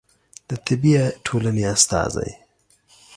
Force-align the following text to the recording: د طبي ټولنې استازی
د 0.49 0.51
طبي 0.65 0.93
ټولنې 1.25 1.63
استازی 1.73 2.31